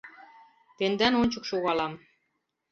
[0.77, 1.93] Тендан ончык шогалам: